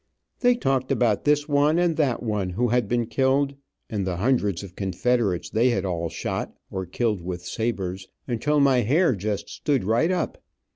[0.39, 3.53] They talked about this one and that one who had been killed,
[3.87, 8.79] and the hundreds of confederates they had all shot or killed with sabres, until my
[8.79, 10.41] hair just stood right up.